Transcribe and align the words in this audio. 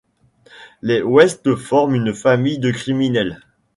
Les 0.81 1.03
West 1.03 1.53
forment 1.53 1.93
une 1.93 2.13
famille 2.15 2.57
de 2.57 2.71
criminels. 2.71 3.39